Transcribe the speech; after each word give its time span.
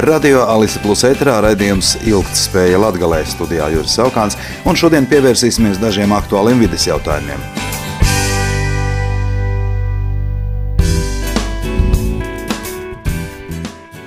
Radio 0.00 0.46
Alise 0.48 0.80
Plus 0.80 1.02
ēterā 1.04 1.34
raidījums 1.44 1.98
Ilgtspēja 2.08 2.78
Latgalē 2.80 3.18
studijā 3.28 3.66
Juris 3.74 3.92
Saukāns, 3.98 4.38
un 4.64 4.78
šodien 4.78 5.04
pievērsīsimies 5.10 5.76
dažiem 5.82 6.14
aktuāliem 6.16 6.62
vides 6.62 6.86
jautājumiem. 6.88 7.42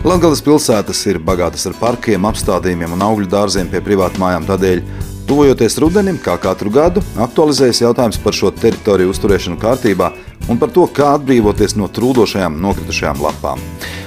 Latvijas 0.06 0.42
pilsētas 0.46 1.04
ir 1.12 1.20
bagātas 1.22 1.68
ar 1.70 1.78
parkiem, 1.78 2.26
apstādījumiem 2.32 2.96
un 2.98 3.06
augļu 3.06 3.30
dārziem 3.30 3.70
pie 3.70 3.84
privātmājām. 3.86 4.48
Tādēļ, 4.50 4.82
tuvojoties 5.30 5.78
rudenim, 5.82 6.18
kā 6.22 6.40
katru 6.42 6.74
gadu, 6.74 7.04
aktualizējas 7.28 7.84
jautājums 7.84 8.22
par 8.26 8.38
šo 8.38 8.50
teritoriju 8.58 9.14
uzturēšanu 9.14 9.62
kārtībā 9.62 10.10
un 10.50 10.62
par 10.62 10.74
to, 10.74 10.86
kā 10.90 11.16
atbrīvoties 11.20 11.78
no 11.78 11.90
trūdošajām, 11.94 12.58
nokritušajām 12.62 13.22
lapām. 13.26 13.62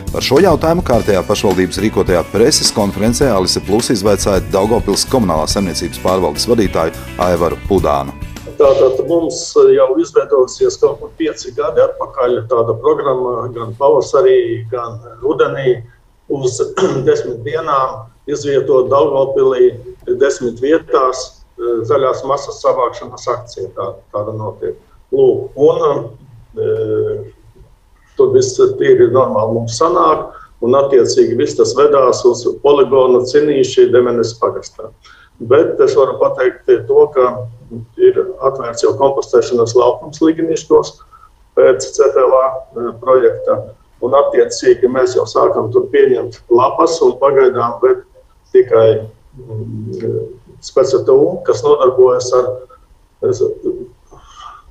Par 0.09 0.25
šo 0.25 0.38
jautājumu 0.40 0.80
kārtējā 0.88 1.21
pašvaldības 1.29 1.79
rīkotajā 1.85 2.22
preses 2.32 2.71
konferencē 2.72 3.26
Alise 3.29 3.61
Plus 3.67 3.90
izvaicāja 3.93 4.40
Daugopils 4.54 5.04
komunālās 5.12 5.53
saimniecības 5.53 6.00
pārvaldes 6.00 6.46
vadītāju 6.48 6.94
Aivaru 7.21 7.58
Pudānu. 7.68 8.14
Tātad 8.57 9.03
mums 9.11 9.43
jau 9.75 9.89
izveidojusies 10.00 10.81
kaut 10.81 11.03
kur 11.03 11.12
pieci 11.21 11.53
gadi 11.58 11.84
atpakaļ 11.84 12.39
tāda 12.48 12.79
programma 12.81 13.50
gan 13.53 13.76
pavasarī, 13.76 14.64
gan 14.72 14.96
rudenī 15.21 15.76
uz 16.32 16.56
desmit 17.09 17.45
dienām 17.45 18.09
izvietot 18.32 18.89
Daugopilī 18.89 19.75
desmit 20.09 20.64
vietās 20.64 21.45
zaļās 21.59 22.25
masas 22.25 22.62
savākšanas 22.64 23.29
akcija. 23.34 23.75
Tā, 23.76 23.93
tāda 24.14 24.32
notiek. 24.40 24.81
Lūk, 25.12 25.53
un, 25.68 26.09
e, 26.56 26.72
tur 28.18 28.35
viss 28.35 28.58
ir 28.58 29.07
normāli 29.14 29.57
mums 29.57 29.79
sanāk, 29.81 30.26
un 30.64 30.75
attiecīgi 30.75 31.39
viss 31.39 31.57
tas 31.59 31.75
vedās 31.79 32.25
uz 32.27 32.45
poligonu 32.64 33.23
cinīši 33.31 33.89
Demenes 33.95 34.34
pagastā. 34.41 34.91
Bet 35.39 35.79
es 35.81 35.95
varu 35.95 36.17
pateikt 36.19 36.67
to, 36.89 37.03
ka 37.15 37.27
ir 38.03 38.19
atvērts 38.42 38.83
jau 38.83 38.95
kompostēšanas 38.98 39.77
laukums 39.79 40.19
Ligniškos 40.25 40.97
pēc 41.59 41.87
CTLA 41.95 42.47
e, 42.48 42.89
projekta. 43.03 43.59
Un, 44.03 44.15
attiecīgi, 44.15 44.91
mēs 44.95 45.17
jau 45.19 45.25
sākam 45.27 45.73
tur 45.75 45.89
pieņemt 45.91 46.39
lapas 46.55 46.98
un 47.03 47.17
pagaidām 47.19 47.81
tikai 48.55 48.87
mm, 48.98 50.29
speciālistu, 50.62 51.17
kas 51.47 51.64
nodarbojas 51.67 52.31
ar 52.39 52.53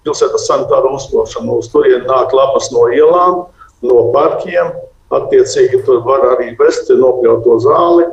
pilsētas 0.08 0.48
sanitāro 0.48 0.96
uzkošanu. 0.98 1.60
Uz 1.62 1.70
turieni 1.74 2.08
nāk 2.08 2.34
lapas 2.36 2.72
no 2.72 2.88
ielām, 2.96 3.44
no 3.86 3.98
parkiem. 4.16 4.72
Attiecīgi 5.14 5.84
tur 5.88 6.02
var 6.08 6.26
arī 6.34 6.54
vest 6.60 6.90
nokļautu 6.92 7.60
zāli. 7.64 8.08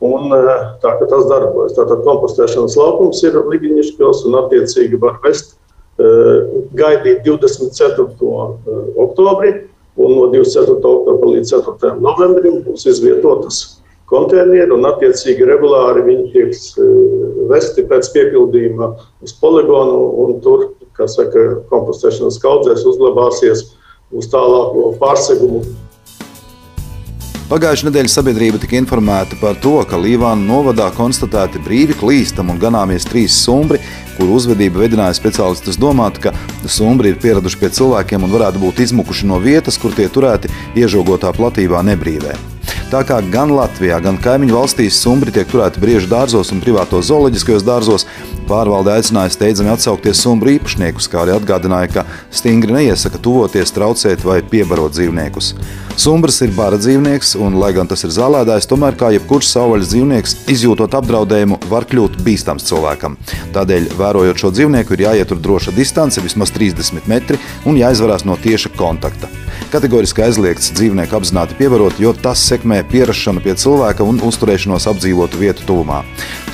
Un, 0.00 0.30
eh, 0.32 0.60
tā 0.82 0.94
kā 1.00 1.08
tas 1.10 1.26
darbojas. 1.26 1.74
Tātad 1.74 2.04
kompostēšanas 2.06 2.76
laukums 2.78 3.22
ir 3.26 3.34
Lignišķos 3.34 4.24
un 4.28 4.38
attiecīgi 4.44 5.00
var 5.00 5.18
vest 5.24 5.56
eh, 5.98 6.46
gaidīt 6.78 7.24
24. 7.26 8.06
Eh, 8.14 8.92
oktobri. 8.96 9.52
Un 9.98 10.14
no 10.14 10.28
24. 10.30 10.78
oktobra 10.78 11.32
līdz 11.34 11.50
4. 11.50 11.96
novembrim 11.98 12.62
būs 12.62 12.86
izvietotas 12.86 13.80
konteineri 14.08 14.70
un 14.72 14.86
attiecīgi 14.88 15.44
regulāri 15.48 16.04
viņi 16.06 16.28
tiek 16.32 16.52
vesti 17.50 17.84
pēc 17.90 18.08
piepildījuma 18.14 18.92
uz 19.26 19.34
poligonu 19.42 19.98
un 20.22 20.38
tur 20.44 20.68
kā 20.98 21.06
saka, 21.10 21.48
kompostēšanas 21.70 22.40
kaudzēs 22.42 22.86
uzglabāsies 22.90 23.68
uz 24.14 24.32
tālāko 24.32 24.90
pārsegumu. 25.00 25.62
Pagājušajā 27.48 27.88
nedēļā 27.88 28.10
sabiedrība 28.12 28.58
tika 28.60 28.76
informēta 28.76 29.38
par 29.40 29.56
to, 29.64 29.78
ka 29.88 29.96
Līvāna 29.96 30.44
novadā 30.44 30.90
konstatēti 30.92 31.62
brīvi 31.64 31.96
klīstam 31.96 32.52
un 32.52 32.60
ganāmies 32.60 33.08
trīs 33.08 33.38
sumbri, 33.46 33.80
kuru 34.18 34.36
uzvedība 34.36 34.82
vedināja 34.82 35.16
speciālistus 35.16 35.80
domāt, 35.80 36.20
ka 36.20 36.34
sumbri 36.68 37.14
ir 37.14 37.22
pieraduši 37.22 37.62
pie 37.62 37.72
cilvēkiem 37.80 38.28
un 38.28 38.36
varētu 38.36 38.60
būt 38.66 38.84
izmukuši 38.84 39.32
no 39.32 39.40
vietas, 39.40 39.80
kur 39.80 39.96
tie 39.96 40.10
turēti 40.12 40.52
iežogotā 40.76 41.32
platībā 41.40 41.80
nebrīvē. 41.88 42.36
Tā 42.88 43.02
kā 43.04 43.18
gan 43.20 43.50
Latvijā, 43.52 43.98
gan 44.00 44.16
kaimiņu 44.16 44.54
valstīs 44.56 44.96
sumbri 44.96 45.28
tiek 45.34 45.48
turēti 45.50 45.80
briežu 45.82 46.08
dārzos 46.08 46.48
un 46.54 46.62
privātos 46.64 47.10
zooloģiskajos 47.10 47.66
dārzos, 47.66 48.06
pārvalde 48.48 48.94
aicināja 48.94 49.34
steidzami 49.34 49.74
atsaukties 49.74 50.22
sumbru 50.24 50.54
īpašniekus, 50.54 51.10
kā 51.12 51.20
arī 51.20 51.34
atgādināja, 51.34 51.90
ka 51.92 52.04
stingri 52.32 52.72
neiesaka 52.72 53.20
tuvoties, 53.20 53.74
traucēt 53.76 54.24
vai 54.24 54.38
piebarot 54.40 54.96
dzīvniekus. 54.96 55.50
Sumbrs 56.00 56.40
ir 56.46 56.54
bara 56.56 56.78
dzīvnieks, 56.80 57.34
un, 57.36 57.58
lai 57.60 57.74
gan 57.76 57.90
tas 57.90 58.06
ir 58.08 58.14
zālēdājs, 58.16 58.70
tomēr 58.72 58.96
kā 58.96 59.12
jebkurš 59.18 59.52
savvaļas 59.52 59.92
dzīvnieks, 59.92 60.36
izjūtot 60.56 60.96
apdraudējumu, 60.96 61.60
var 61.68 61.84
kļūt 61.92 62.16
bīstams 62.24 62.70
cilvēkam. 62.70 63.18
Tādēļ, 63.52 63.92
vērojot 64.00 64.46
šo 64.46 64.54
dzīvnieku, 64.56 64.96
ir 64.96 65.04
jāietur 65.10 65.44
droša 65.44 65.76
distance, 65.76 66.24
vismaz 66.24 66.56
30 66.56 67.04
metri, 67.10 67.36
un 67.68 67.76
jāizvarās 67.76 68.24
no 68.24 68.40
tieša 68.40 68.72
kontakta. 68.80 69.28
Kategoriski 69.68 70.22
aizliegts 70.24 70.70
dzīvnieku 70.72 71.18
apzināti 71.18 71.56
pievarot, 71.58 71.98
jo 72.00 72.14
tas 72.16 72.40
sekmē 72.48 72.80
pierašanu 72.88 73.42
pie 73.44 73.52
cilvēka 73.60 74.04
un 74.06 74.20
uzturēšanos 74.24 74.86
apdzīvotu 74.88 75.40
vietu 75.40 75.66
tuvumā. 75.68 75.98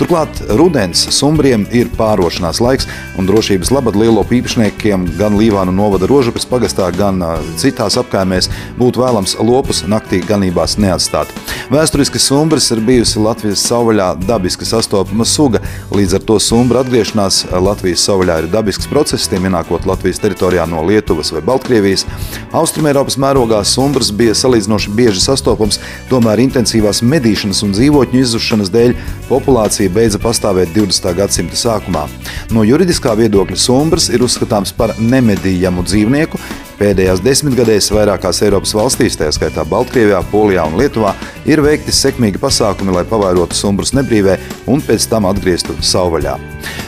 Turklāt 0.00 0.40
rudens 0.58 1.04
sumbriem 1.14 1.68
ir 1.70 1.92
pārošanās 1.94 2.58
laiks, 2.64 2.88
un 3.14 3.28
drošības 3.28 3.70
labad 3.70 3.94
lielo 3.98 4.24
īpašniekiem 4.26 5.06
gan 5.18 5.36
Līvānu 5.38 5.70
novada 5.74 6.08
Rožupes 6.10 6.46
pagastā, 6.50 6.88
gan 6.96 7.22
citās 7.60 7.94
apkaimēs 8.00 8.50
būtu 8.80 9.04
vēlams 9.04 9.36
lopus 9.38 9.84
naktī 9.86 10.18
ganībās 10.26 10.74
neatstāt. 10.82 11.30
Vēsturiski 11.70 12.18
sumbris 12.18 12.66
ir 12.74 12.82
bijusi 12.84 13.22
Latvijas 13.22 13.62
savvaļā 13.68 14.08
dabiski 14.26 14.66
sastopama 14.66 15.24
suga, 15.28 15.62
līdz 15.94 16.18
ar 16.18 16.26
to 16.26 16.40
sumbra 16.42 16.82
atgriešanās 16.82 17.44
Latvijas 17.54 18.02
savvaļā 18.08 18.40
ir 18.42 18.50
dabisks 18.50 18.90
process, 18.90 19.30
tiem 19.30 19.46
ienākot 19.46 19.86
Latvijas 19.86 20.18
teritorijā 20.24 20.66
no 20.66 20.82
Lietuvas 20.82 21.30
vai 21.34 21.44
Baltkrievijas. 21.46 22.04
Austrumē 22.50 22.92
Eiropas 23.04 23.18
mērogā 23.20 23.58
sumbrs 23.68 24.08
bija 24.16 24.32
salīdzinoši 24.32 24.92
bieži 24.96 25.20
sastopams, 25.20 25.76
tomēr 26.08 26.40
intensīvās 26.40 27.02
medīšanas 27.04 27.58
un 27.66 27.74
dzīvotņu 27.76 28.22
izzušanas 28.22 28.70
dēļ 28.72 28.94
populācija 29.28 29.92
beidza 29.92 30.16
pastāvēt 30.22 30.72
20. 30.72 31.10
gadsimta 31.18 31.58
sākumā. 31.60 32.06
No 32.48 32.64
juridiskā 32.64 33.12
viedokļa 33.20 33.60
sumbrs 33.60 34.08
ir 34.08 34.24
uzskatāms 34.24 34.72
par 34.72 34.94
nemedījamu 34.96 35.84
dzīvnieku, 35.84 36.40
Pēdējās 36.84 37.22
desmitgadēs 37.24 37.86
vairākās 37.96 38.42
Eiropas 38.44 38.74
valstīs, 38.76 39.14
tā 39.16 39.30
skaitā 39.32 39.62
Baltkrievijā, 39.64 40.18
Polijā 40.28 40.66
un 40.68 40.74
Lietuvā, 40.76 41.14
ir 41.48 41.62
veikti 41.64 41.94
sekmīgi 41.96 42.36
pasākumi, 42.42 42.92
lai 42.92 43.06
pavairotu 43.08 43.56
sumbrus 43.56 43.94
nebrīvē 43.96 44.34
un 44.68 44.84
pēc 44.84 45.06
tam 45.08 45.24
atgrieztu 45.30 45.78
savvaļā. 45.80 46.34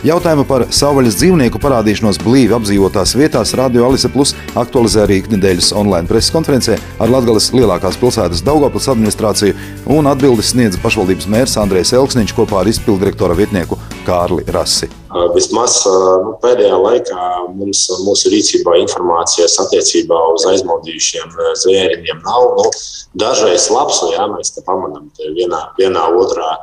Jautājumu 0.04 0.44
par 0.44 0.66
savvaļas 0.68 1.16
dzīvnieku 1.16 1.60
parādīšanos 1.64 2.20
blīvi 2.20 2.52
apdzīvotās 2.58 3.16
vietās 3.16 3.54
Radio 3.56 3.86
Alise 3.88 4.12
Plus 4.12 4.34
aktualizē 4.52 5.06
arī 5.06 5.22
ikdienas 5.22 5.72
online 5.72 6.04
preses 6.10 6.34
konferencē 6.34 6.76
ar 7.00 7.12
Latvijas 7.16 7.48
lielākās 7.56 7.96
pilsētas 8.00 8.44
Daugopils 8.44 8.90
administrāciju 8.92 9.56
un 9.96 10.12
atbildes 10.12 10.52
sniedza 10.52 10.80
pašvaldības 10.84 11.30
mērs 11.32 11.56
Andrejs 11.62 11.96
Elksniņš 11.96 12.36
kopā 12.36 12.60
ar 12.60 12.72
izpilddirektora 12.74 13.38
vietnieku 13.40 13.80
Kārli 14.06 14.44
Rasi. 14.54 14.88
Vismaz 15.34 15.80
nu, 15.86 16.36
pēdējā 16.42 16.78
laikā 16.78 17.26
mums, 17.56 17.86
mūsu 18.06 18.30
rīcībā 18.32 18.76
informācijas 18.82 19.58
attiecībā 19.64 20.18
uz 20.34 20.46
aizmaudījušiem 20.52 21.36
zvēriem 21.62 22.22
nav. 22.22 22.48
Nu, 22.60 22.70
dažreiz 23.18 23.68
lapsu, 23.74 24.12
jā, 24.14 24.28
mēs 24.32 24.54
te 24.54 24.64
pamanām 24.66 25.08
te 25.16 25.32
vienā, 25.36 25.62
vienā 25.80 26.06
otrā 26.20 26.54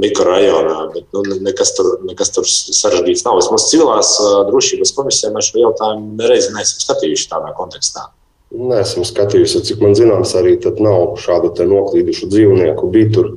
mikrorajonā, 0.00 0.76
bet 0.94 1.08
nu, 1.16 1.24
nekas, 1.46 1.74
tur, 1.78 1.96
nekas 2.06 2.30
tur 2.34 2.46
sarežģīts 2.46 3.24
nav. 3.26 3.40
Vismaz 3.40 3.68
civilās 3.72 4.14
drošības 4.50 4.94
komisijā 4.96 5.32
mēs 5.34 5.50
šo 5.50 5.64
jautājumu 5.64 6.16
nereiz 6.20 6.50
neesam 6.54 6.84
skatījuši 6.84 7.30
tādā 7.32 7.54
kontekstā. 7.58 8.10
Nesmu 8.50 9.04
skatījusies, 9.06 9.62
cik 9.68 9.82
man 9.84 9.92
zināms, 9.94 10.32
arī 10.34 10.56
nav 10.82 11.14
šādu 11.22 11.52
noklīdušu 11.70 12.26
dzīvnieku. 12.32 12.88
Bija 12.90 13.12
tur 13.14 13.28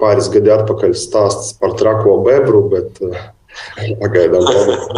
pāris 0.00 0.28
gadi 0.28 0.52
atpakaļ 0.52 0.92
stāsts 0.92 1.54
par 1.56 1.72
trako 1.80 2.18
bebru, 2.26 2.66
bet 2.74 3.00
Pagaidām 4.00 4.48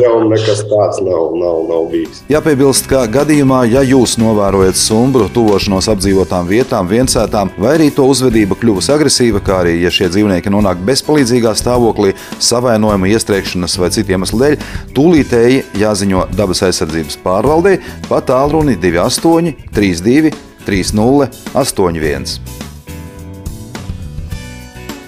jau 0.00 0.14
nekas 0.30 0.62
tāds 0.70 1.02
nav, 1.04 1.34
nav, 1.40 1.58
nav 1.68 1.88
bijis. 1.90 2.22
Jāpiebilst, 2.30 2.86
ka 2.90 3.02
gadījumā, 3.10 3.64
ja 3.72 3.82
jūs 3.86 4.16
novērojat 4.20 4.78
sumbru 4.78 5.26
tuvošanos 5.34 5.90
apdzīvotām 5.90 6.46
vietām, 6.50 6.88
viensētām, 6.90 7.52
vai 7.58 7.74
arī 7.78 7.90
to 7.94 8.06
uzvedība 8.10 8.58
kļuvusi 8.60 8.94
agresīva, 8.94 9.42
kā 9.44 9.60
arī, 9.64 9.76
ja 9.82 9.92
šie 9.94 10.08
dzīvnieki 10.12 10.52
nonāk 10.54 10.80
bezpalīdzīgā 10.86 11.56
stāvoklī, 11.58 12.14
savainojuma, 12.38 13.10
iestrēgšanas 13.10 13.78
vai 13.80 13.92
citiem 13.94 14.20
iemeslu 14.20 14.40
dēļ, 14.44 14.56
tūlītēji 14.96 15.64
jāziņo 15.80 16.28
dabas 16.36 16.64
aizsardzības 16.68 17.20
pārvaldei 17.24 17.78
pa 18.08 18.20
tālruni 18.20 18.76
28 18.80 19.70
32 19.74 20.34
30 20.66 21.30
81. 21.56 22.59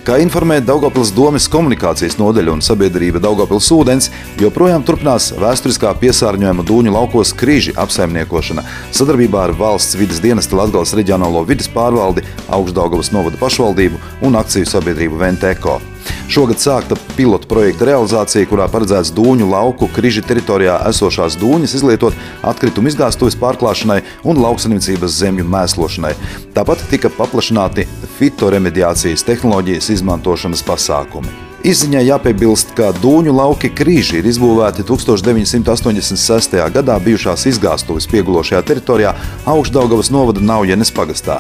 Kā 0.03 0.17
informē 0.19 0.57
Daugopils 0.67 1.13
domas 1.15 1.45
komunikācijas 1.47 2.17
nodeļa 2.19 2.57
un 2.57 2.63
sabiedrība 2.67 3.21
Daugopils 3.23 3.69
ūdens, 3.71 4.09
joprojām 4.41 4.83
turpinās 4.83 5.29
vēsturiskā 5.39 5.93
piesārņojuma 6.01 6.65
dūņu 6.67 6.95
laukos 6.97 7.31
krīži 7.39 7.77
apsaimniekošana 7.79 8.67
sadarbībā 8.91 9.47
ar 9.47 9.55
valsts 9.63 9.95
vidas 10.01 10.19
dienesta 10.25 10.59
Latgales 10.59 10.97
reģionālo 10.99 11.45
vidas 11.47 11.71
pārvaldi, 11.71 12.27
Augstdaugavas 12.51 13.15
novada 13.15 13.39
pašvaldību 13.47 14.03
un 14.27 14.43
akciju 14.43 14.75
sabiedrību 14.75 15.23
Venteko. 15.23 15.79
Šogad 16.33 16.63
sākta 16.63 16.97
pilota 17.17 17.49
projekta 17.51 17.89
realizācija, 17.91 18.49
kurā 18.49 18.69
paredzēts 18.73 19.13
dūņu 19.17 19.51
lauku 19.51 19.89
križi 19.93 20.25
teritorijā 20.25 20.79
esošās 20.89 21.37
dūņas 21.41 21.77
izlietot 21.79 22.17
atkritumu 22.47 22.89
izgāstuves 22.93 23.37
pārklāšanai 23.41 24.01
un 24.25 24.41
lauksaimniecības 24.41 25.21
zemju 25.21 25.47
mēslošanai. 25.53 26.15
Tāpat 26.57 26.87
tika 26.91 27.13
paplašināti 27.13 27.87
fitoremediācijas 28.19 29.27
tehnoloģijas 29.29 29.91
izmantošanas 29.99 30.65
pasākumi. 30.67 31.33
Izziņai 31.63 32.01
jāpiebilst, 32.09 32.73
ka 32.75 32.89
dūņu 32.97 33.31
lauki 33.37 33.69
krīži 33.71 34.19
ir 34.19 34.27
izbūvēti 34.27 34.83
1986. 34.89 36.57
gadā 36.75 36.97
bijušās 37.05 37.47
izgāstuves 37.53 38.09
piegulošajā 38.11 38.65
teritorijā 38.67 39.13
Augstdaugavas 39.53 40.11
novada 40.11 40.43
Naujenes 40.43 40.91
pagastā. 40.91 41.39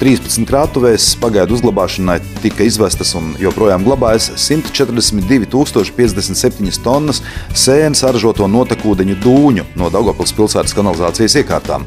13 0.00 0.48
krātuvēs 0.48 1.10
pagaidu 1.20 1.52
uzglabāšanai 1.58 2.14
tika 2.40 2.64
izvestas 2.64 3.10
un 3.18 3.34
joprojām 3.36 3.84
glabājas 3.84 4.30
142,057 4.32 6.80
tonnas 6.80 7.20
sēnes 7.52 8.00
saražoto 8.00 8.48
notekūdeņu 8.48 9.20
dūņu 9.20 9.76
no 9.76 9.92
Daugopils 9.92 10.32
pilsētas 10.38 10.72
kanalizācijas 10.78 11.36
iekārtām. 11.42 11.84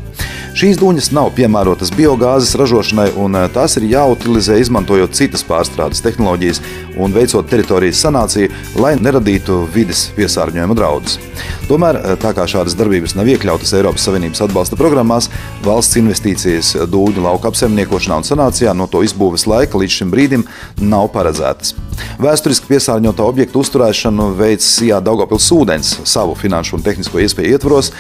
Šīs 0.53 0.77
dūņas 0.77 1.07
nav 1.17 1.31
piemērotas 1.33 1.89
biogāzes 1.97 2.53
ražošanai, 2.61 3.07
un 3.17 3.33
eh, 3.39 3.47
tās 3.49 3.73
ir 3.79 3.87
jāutilizē 3.89 4.59
izmantojot 4.61 5.15
citas 5.17 5.41
pārstrādes 5.47 6.03
tehnoloģijas 6.05 6.61
un 7.01 7.15
veicot 7.15 7.47
teritorijas 7.49 8.03
sanāciju, 8.05 8.51
lai 8.77 8.93
neradītu 9.01 9.63
vides 9.73 10.03
piesārņojuma 10.13 10.77
draudus. 10.77 11.17
Tomēr, 11.65 11.97
eh, 11.97 12.13
tā 12.21 12.35
kā 12.37 12.45
šādas 12.45 12.77
darbības 12.77 13.17
nav 13.17 13.25
iekļautas 13.33 13.73
Eiropas 13.79 14.05
Savienības 14.05 14.45
atbalsta 14.45 14.77
programmās, 14.77 15.31
valsts 15.65 15.97
investīcijas 15.97 16.75
dūņu 16.93 17.25
lauka 17.25 17.49
apsaimniekošanā 17.49 18.02
apsaimniekošanā 18.03 18.17
un 18.17 18.23
sanācijā 18.27 18.73
no 18.75 18.87
to 18.87 19.03
izbūves 19.03 19.47
laika 19.47 19.77
līdz 19.77 19.97
šim 19.99 20.11
brīdim 20.11 20.43
nav 20.79 21.09
paredzētas. 21.13 21.75
Vēsturiski 22.19 22.67
piesārņotā 22.67 23.23
objekta 23.23 23.59
uzturēšanu 23.59 24.33
veids 24.37 24.65
Sijā 24.65 25.01
Daugopils 25.01 25.51
ūdens 25.51 26.01
savu 26.05 26.35
finanšu 26.35 26.77
un 26.77 26.83
tehnisko 26.83 27.19
iespēju 27.19 27.55
ietvaros, 27.55 27.91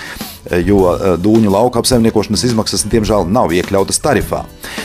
jo 0.65 0.79
e, 0.91 1.13
dūņu 1.23 1.51
lauka 1.53 1.79
apsaimniekošanas 1.79 2.43
izmaksas 2.49 2.85
diemžēl 2.89 3.29
nav 3.29 3.53
iekļautas 3.53 4.01
tarifā. 4.03 4.43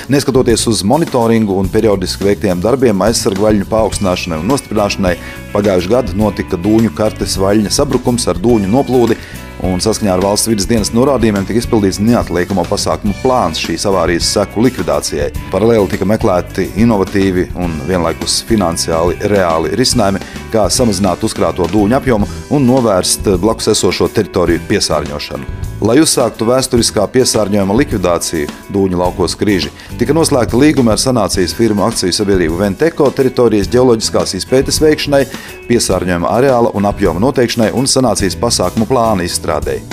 Neskatoties 0.08 0.66
uz 0.70 0.84
monitoringu 0.84 1.56
un 1.58 1.68
periodiski 1.68 2.28
veiktiem 2.28 2.62
darbiem 2.62 3.02
aizsargu 3.02 3.48
vaļņu 3.48 3.66
paaugstināšanai 3.72 4.38
un 4.38 4.48
nostiprināšanai, 4.52 5.16
pagājušajā 5.56 5.94
gadā 5.96 6.16
notika 6.18 6.60
dūņu 6.60 6.94
kartes 6.94 7.36
vaļņa 7.40 7.74
sabrukums 7.74 8.28
ar 8.30 8.38
dūņu 8.38 8.70
noplūdi, 8.70 9.18
un 9.66 9.80
saskaņā 9.82 10.14
ar 10.14 10.22
valsts 10.22 10.50
vidas 10.50 10.68
dienas 10.70 10.92
norādījumiem 10.94 11.46
tika 11.48 11.62
izpildīts 11.62 12.00
neatliekamo 12.02 12.64
pasākumu 12.68 13.16
plāns 13.22 13.60
šīs 13.62 13.86
avārijas 13.90 14.32
seku 14.36 14.64
likvidācijai. 14.66 15.30
Paralēli 15.52 15.92
tika 15.94 16.08
meklēti 16.08 16.68
inovatīvi 16.84 17.48
un 17.58 17.78
vienlaikus 17.88 18.40
finansiāli 18.48 19.18
reāli 19.32 19.74
risinājumi, 19.78 20.22
kā 20.52 20.68
samazināt 20.72 21.24
uzkrāto 21.26 21.68
dūņu 21.72 21.98
apjomu 21.98 22.28
un 22.54 22.68
novērst 22.68 23.34
blakus 23.42 23.72
esošo 23.74 24.10
teritoriju 24.14 24.64
piesārņošanu. 24.70 25.67
Lai 25.78 26.00
uzsāktu 26.02 26.42
vēsturiskā 26.48 27.04
piesārņojuma 27.14 27.74
likvidāciju 27.78 28.48
Dūņu 28.74 28.98
laukos 28.98 29.36
krīži, 29.38 29.70
tika 30.00 30.16
noslēgta 30.16 30.58
līguma 30.58 30.96
ar 30.96 30.98
sanācijas 30.98 31.54
firmu 31.54 31.84
akciju 31.86 32.16
sabiedrību 32.16 32.58
Venteko 32.58 33.06
teritorijas 33.14 33.70
ģeoloģiskās 33.70 34.34
izpētes 34.40 34.80
veikšanai, 34.82 35.22
piesārņojuma 35.68 36.32
areāla 36.34 36.74
un 36.74 36.90
apjoma 36.90 37.22
noteikšanai 37.22 37.70
un 37.78 37.86
sanācijas 37.86 38.34
pasākumu 38.42 38.90
plāna 38.90 39.28
izstrādēji. 39.28 39.86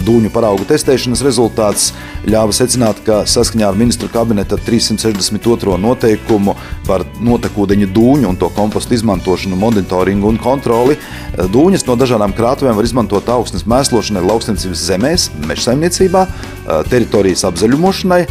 Dūņu 0.00 0.30
paraugu 0.32 0.64
testēšanas 0.64 1.20
rezultāts 1.26 1.90
ļāva 2.24 2.54
secināt, 2.56 3.02
ka 3.04 3.20
saskaņā 3.28 3.66
ar 3.68 3.76
ministru 3.76 4.08
kabineta 4.12 4.56
362. 4.56 5.76
noteikumu 5.80 6.54
par 6.86 7.04
notekūdeņu 7.20 7.90
dūņu 7.92 8.30
un 8.30 8.38
to 8.40 8.48
kompostu 8.56 8.96
izmantošanu, 8.96 9.58
monitoringu 9.60 10.30
un 10.30 10.40
kontroli, 10.40 10.96
dūņas 11.36 11.86
no 11.88 11.98
dažādām 12.00 12.34
krātuvēm 12.36 12.78
var 12.78 12.88
izmantot 12.88 13.28
augsnes 13.28 13.66
mēslošanai 13.68 14.24
lauksaimniecības 14.24 14.86
zemēs, 14.88 15.28
mežsaimniecībā, 15.50 16.26
teritorijas 16.88 17.44
apzaļumošanai, 17.50 18.22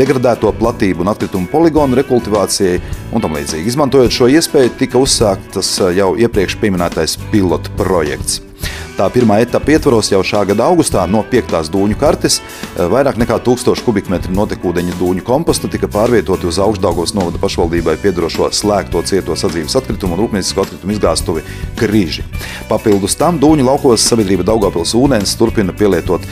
degradēto 0.00 0.52
platību 0.56 1.04
un 1.04 1.12
atkritumu 1.12 1.50
poligonu 1.52 1.98
rekultivācijai 2.00 2.78
un 3.12 3.24
tam 3.24 3.36
līdzīgi. 3.36 3.68
Izmantojot 3.72 4.14
šo 4.14 4.30
iespēju, 4.36 4.76
tika 4.80 5.00
uzsāktas 5.00 5.76
jau 5.96 6.14
iepriekš 6.20 6.60
pieminētais 6.62 7.18
pilotu 7.32 7.72
projekts. 7.80 8.40
Tā 9.00 9.06
pirmā 9.08 9.38
etapa 9.40 9.72
ietvaros 9.72 10.10
jau 10.12 10.18
šā 10.20 10.42
gada 10.50 10.66
augustā 10.68 11.06
no 11.08 11.22
piektās 11.24 11.70
dūņu 11.72 11.96
kartes 11.96 12.34
eh, 12.36 12.82
vairāk 12.92 13.16
nekā 13.22 13.38
1000 13.46 13.80
kubikmetru 13.86 14.34
notekūdeņa 14.36 14.98
dūņu 14.98 15.24
komposta 15.24 15.70
tika 15.72 15.88
pārvietoti 15.88 16.44
uz 16.50 16.58
augstdaugos 16.60 17.14
novada 17.16 17.40
pašvaldībai 17.40 17.94
piedarošo 18.02 18.50
slēgto 18.58 19.00
cieto 19.08 19.32
sadzīves 19.40 19.78
atkritumu 19.80 20.18
un 20.18 20.20
rūpniecisko 20.20 20.66
atkritumu 20.66 20.92
izgāstuvi 20.92 21.46
Krīži. 21.80 22.26
Papildus 22.68 23.16
tam 23.16 23.40
dūņu 23.40 23.64
laukos 23.70 24.04
sabiedrība 24.04 24.44
Daugavpils 24.50 24.92
ūdens 25.00 25.32
turpina 25.40 25.72
pielietot 25.72 26.28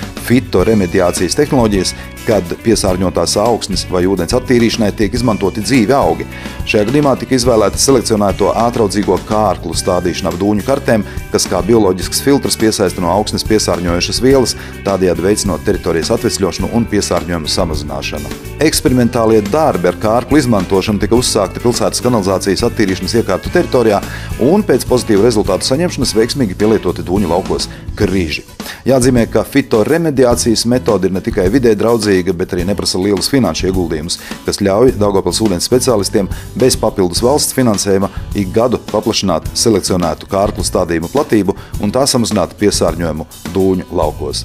fitoremediācijas 0.49 1.37
tehnoloģijas, 1.39 1.95
kad 2.27 2.57
piesārņotās 2.65 3.37
augsnes 3.41 3.85
vai 3.93 4.05
ūdens 4.09 4.35
attīrīšanai 4.37 4.91
tiek 4.97 5.15
izmantoti 5.17 5.63
dzīvi 5.65 5.95
augi. 5.97 6.27
Šajā 6.69 6.89
gadījumā 6.89 7.15
tika 7.21 7.37
izvēlēta 7.39 7.81
selekcionēto 7.81 8.53
ātraudzīgo 8.67 9.21
kārklu 9.29 9.77
stādīšana 9.77 10.33
ap 10.33 10.41
dūņu 10.41 10.67
kartēm, 10.67 11.07
kas 11.33 11.49
kā 11.49 11.63
bioloģisks 11.65 12.23
filtrs 12.25 12.59
piesaista 12.61 13.05
no 13.05 13.13
augsnes 13.13 13.47
piesārņojušas 13.49 14.23
vielas, 14.25 14.57
tādējādi 14.89 15.25
veicinot 15.29 15.65
teritorijas 15.69 16.13
atvesļošanu 16.17 16.73
un 16.77 16.89
piesārņojumu 16.93 17.53
samazināšanu. 17.55 18.37
Eksperimentālie 18.59 19.39
darbi 19.53 19.87
ar 19.87 19.95
kārklu 20.03 20.41
izmantošanu 20.41 20.99
tika 20.99 21.15
uzsākti 21.15 21.61
pilsētas 21.63 22.03
kanalizācijas 22.03 22.65
attīrīšanas 22.67 23.13
iekārtu 23.21 23.53
teritorijā 23.55 24.01
un 24.43 24.65
pēc 24.67 24.83
pozitīvu 24.91 25.23
rezultātu 25.23 25.69
saņemšanas 25.69 26.15
veiksmīgi 26.17 26.57
pielietoti 26.59 27.05
dūņu 27.07 27.31
laukos 27.31 27.69
krīži. 28.01 28.43
Jāatzīmē, 28.89 29.29
ka 29.31 29.45
fitoremediācijas 29.47 30.67
metode 30.73 31.07
ir 31.07 31.15
ne 31.15 31.23
tikai 31.23 31.47
vidē 31.55 31.77
draudzīga, 31.79 32.35
bet 32.35 32.57
arī 32.57 32.67
neprasa 32.67 32.99
lielus 32.99 33.31
finanšu 33.31 33.71
ieguldījumus, 33.71 34.19
kas 34.49 34.59
ļauj 34.67 34.97
Daugopils 34.99 35.39
ūdens 35.47 35.71
speciālistiem 35.71 36.27
bez 36.59 36.75
papildus 36.83 37.23
valsts 37.23 37.55
finansējuma 37.55 38.11
ik 38.43 38.51
gadu 38.59 38.83
paplašināt 38.91 39.47
selekcionētu 39.55 40.27
kārklu 40.35 40.67
stādījumu 40.67 41.15
platību 41.15 41.55
un 41.79 41.95
tā 41.95 42.09
samazināt 42.11 42.59
piesārņojumu 42.59 43.31
dūņu 43.55 43.93
laukos. 44.03 44.43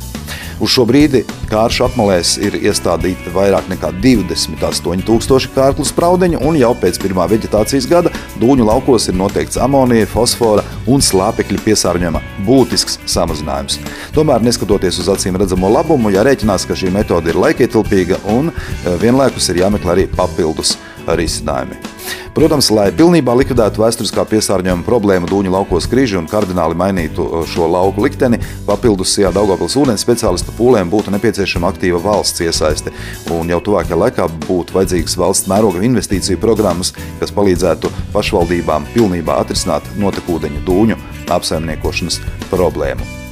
Uz 0.64 0.72
šo 0.72 0.86
brīdi 0.88 1.26
kāršu 1.50 1.84
apmalēs 1.90 2.38
ir 2.40 2.56
iestādīti 2.56 3.34
vairāk 3.36 3.66
nekā 3.68 3.90
28,000 4.00 5.50
kārklu 5.52 5.84
spraudeņu, 5.90 6.40
un 6.40 6.56
jau 6.56 6.70
pēc 6.80 7.02
pirmā 7.04 7.26
vegetācijas 7.28 7.88
gada 7.92 8.14
dūņu 8.40 8.70
laukos 8.70 9.10
ir 9.12 9.18
noteikts 9.20 9.60
amonija, 9.60 10.08
fosfora 10.08 10.64
un 10.88 11.04
slāpekļa 11.04 11.60
piesārņojuma 11.66 12.24
būtisks 12.48 13.02
samazinājums. 13.12 13.82
Tomēr, 14.16 14.46
neskatoties 14.48 15.02
uz 15.04 15.12
acīm 15.12 15.36
redzamo 15.42 15.68
labumu, 15.74 16.14
jārēķinās, 16.16 16.70
ka 16.70 16.80
šī 16.80 16.94
metode 16.96 17.34
ir 17.34 17.44
laikietilpīga 17.44 18.24
un 18.32 18.54
eh, 18.54 18.90
vienlaikus 19.04 19.52
ir 19.52 19.66
jāmeklē 19.66 19.98
arī 19.98 20.08
papildus 20.16 20.78
risinājumi. 21.08 21.80
Protams, 22.34 22.72
lai 22.74 22.88
pilnībā 22.96 23.36
likvidētu 23.38 23.82
vēsturiskā 23.84 24.26
piesārņojuma 24.32 24.86
problēmu 24.88 25.30
Dūņu 25.30 25.54
laukos 25.54 25.86
krīži 25.92 26.18
un 26.18 26.28
kardināli 26.30 26.78
mainītu 26.80 27.26
uh, 27.28 27.46
šo 27.50 27.68
lauku 27.70 28.04
likteni, 28.06 28.40
papildus 28.68 29.14
Sijā 29.14 29.30
Daugavpils 29.36 29.78
ūdens 29.78 30.02
speciālistu 30.02 30.56
pūlēm 30.58 30.90
būtu 30.90 31.14
nepieciešama 31.14 31.70
aktīva 31.70 32.02
valsts 32.02 32.42
iesaiste. 32.42 32.94
Un 33.38 33.54
jau 33.54 33.62
tuvākajā 33.70 34.02
laikā 34.06 34.30
būtu 34.50 34.80
vajadzīgas 34.80 35.18
valsts 35.22 35.50
mēroga 35.52 35.86
investīciju 35.86 36.42
programmas, 36.42 36.96
kas 37.22 37.34
palīdzētu 37.38 37.94
pašvaldībām 38.16 38.90
pilnībā 38.96 39.38
atrisināt 39.46 39.94
notekūdeņu 40.02 40.64
dūņu 40.66 41.04
apsaimniekošanas 41.34 42.24
problēmu. 42.50 43.23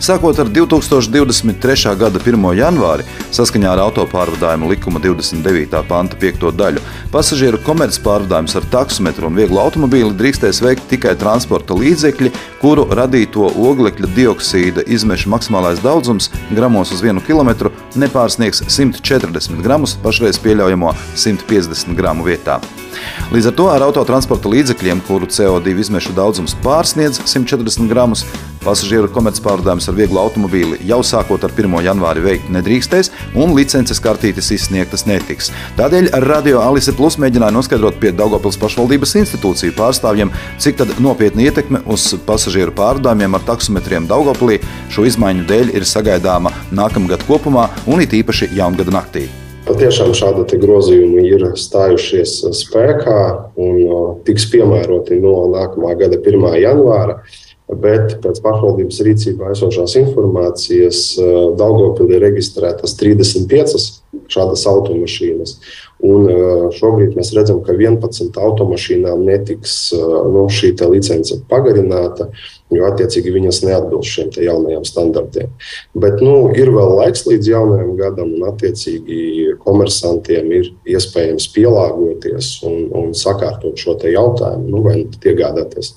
Sākot 0.00 0.38
ar 0.40 0.48
2023. 0.48 1.90
gada 2.00 2.20
1. 2.24 2.44
janvāri, 2.56 3.04
saskaņā 3.36 3.74
ar 3.74 3.82
autopārvadājumu 3.82 4.70
likuma 4.70 4.96
29. 5.04 5.82
panta 5.90 6.16
5. 6.16 6.46
daļu, 6.56 6.80
pasažieru 7.10 7.58
komercpārvadājumus 7.66 8.54
ar 8.58 8.66
taksometru 8.70 9.28
un 9.28 9.38
vieglu 9.38 9.58
automobīli 9.62 10.14
drīkstēs 10.18 10.60
veikt 10.62 10.86
tikai 10.92 11.16
transporta 11.18 11.74
līdzekļi, 11.78 12.30
kuru 12.62 12.86
radīto 12.96 13.48
oglekļa 13.50 14.10
dioksīda 14.16 14.84
izmešu 14.86 15.32
maksimālais 15.32 15.82
daudzums 15.82 16.30
gramos 16.54 16.92
uz 16.94 17.02
1 17.02 17.22
km 17.26 17.70
nepārsniegs 17.98 18.62
140 18.68 19.62
gramus 19.64 19.96
pašreiz 20.04 20.38
pieļaujamo 20.42 20.94
150 21.14 21.98
gramu 21.98 22.28
vietā. 22.30 22.60
Līdz 23.34 23.50
ar 23.50 23.58
to 23.58 23.66
ar 23.70 23.86
autotransporta 23.86 24.50
līdzekļiem, 24.50 25.02
kuru 25.06 25.28
CO2 25.30 25.76
izmešu 25.82 26.14
daudzums 26.16 26.56
pārsniedz 26.62 27.22
140 27.24 27.90
gramus, 27.90 28.26
Pasažieru 28.60 29.08
komercpārdājums 29.08 29.86
ar 29.88 29.94
vieglu 29.96 30.20
automobīli 30.20 30.82
jau 30.84 30.98
sākot 31.06 31.46
ar 31.46 31.52
1. 31.54 31.78
janvāri 31.80 32.20
veikt 32.20 32.50
nedrīkstēs, 32.52 33.08
un 33.40 33.54
licences 33.56 34.02
kartītes 34.04 34.50
izsniegtas 34.52 35.06
netiks. 35.08 35.48
Tādēļ 35.78 36.10
Radio 36.26 36.60
Alise 36.60 36.92
Plus 37.00 37.14
mēģināja 37.16 37.54
noskaidrot 37.56 37.94
pie 37.96 38.10
Daugopils 38.12 38.58
pašvaldības 38.60 39.14
institūciju 39.22 39.72
pārstāvjiem, 39.72 40.28
cik 40.60 40.82
nopietna 41.00 41.46
ietekme 41.46 41.80
uz 41.88 42.10
pasažieru 42.26 42.74
pārdājumiem 42.76 43.38
ar 43.38 43.46
taksometriem 43.46 44.04
Daugopilī 44.10 44.58
šo 44.92 45.06
izmaiņu 45.08 45.46
dēļ 45.48 45.72
ir 45.80 45.86
sagaidāma 45.88 46.52
nākamgad 46.76 47.24
kopumā 47.24 47.70
un 47.88 48.04
it 48.04 48.12
īpaši 48.20 48.50
jaungada 48.58 48.92
naktī. 48.92 49.30
Patiešām 49.64 50.12
šādi 50.12 50.60
grozījumi 50.60 51.24
ir 51.24 51.46
stājušies 51.56 52.42
spēkā 52.66 53.20
un 53.64 54.20
tiks 54.28 54.50
piemēroti 54.52 55.22
no 55.24 55.38
nākamā 55.56 55.96
gada 56.04 56.20
1. 56.20 56.50
janvāra. 56.60 57.22
Bet 57.70 58.16
pēc 58.20 58.40
pašvaldības 58.42 58.96
rīcībā 59.06 59.52
esošās 59.54 59.94
informācijas 60.02 61.04
Daugopilī 61.56 62.18
ir 62.18 62.24
reģistrētas 62.26 62.96
35 62.98 63.86
šādas 64.30 64.64
automašīnas. 64.66 65.54
Un 66.06 66.70
šobrīd 66.72 67.16
mēs 67.18 67.34
redzam, 67.36 67.58
ka 67.64 67.74
11 67.76 68.38
automašīnām 68.40 69.26
netiks 69.26 69.90
nu, 69.92 70.46
šī 70.48 70.72
licence 70.88 71.36
pagarināta 71.50 72.30
jo 72.74 72.86
attiecīgi 72.88 73.32
viņas 73.34 73.62
neatbilst 73.66 74.14
šiem 74.14 74.30
jaunajiem 74.46 74.84
standartiem. 74.86 75.50
Bet 75.98 76.22
nu, 76.24 76.34
ir 76.56 76.70
vēl 76.74 76.94
laiks 77.00 77.26
līdz 77.28 77.50
jaunajam 77.52 77.94
gadam, 77.98 78.34
un 78.36 78.46
attiecīgi 78.50 79.56
komersantiem 79.64 80.52
ir 80.60 80.70
iespējams 80.94 81.50
pielāgoties 81.54 82.52
un, 82.68 82.86
un 83.02 83.10
sakārtot 83.16 83.80
šo 83.80 83.98
jautājumu, 84.00 84.68
nu, 84.70 84.84
vai 84.86 85.00
nu 85.02 85.32
iegādāties 85.32 85.96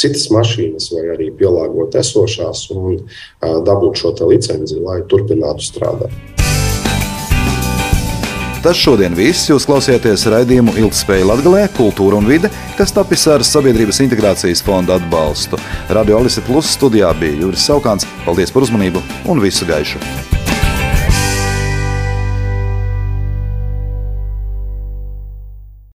citas 0.00 0.28
mašīnas, 0.32 0.90
vai 0.94 1.08
arī 1.16 1.30
pielāgot 1.36 1.96
esošās 2.00 2.68
un 2.76 3.00
dabūt 3.40 4.00
šo 4.00 4.14
licenci, 4.30 4.80
lai 4.80 5.02
turpinātu 5.08 5.66
strādāt. 5.66 6.39
Tas 8.60 8.76
šodien 8.76 9.14
viss. 9.16 9.46
Jūs 9.48 9.64
klausieties 9.68 10.26
raidījumu 10.28 10.74
Ilgspēja 10.82 11.30
Latvijā, 11.30 11.70
kultūra 11.78 12.18
un 12.20 12.28
vide, 12.28 12.50
kas 12.76 12.92
tapis 12.92 13.24
ar 13.32 13.44
Sabiedrības 13.46 14.02
integrācijas 14.04 14.60
fonda 14.66 14.98
atbalstu. 15.00 15.60
Radio 15.96 16.20
Alise 16.20 16.44
Plus 16.44 16.74
studijā 16.76 17.14
bija 17.20 17.40
Juris 17.40 17.64
Saukāns. 17.64 18.08
Paldies 18.26 18.52
par 18.52 18.68
uzmanību 18.68 19.00
un 19.32 19.40
visu 19.40 19.68
gaišu! 19.68 20.39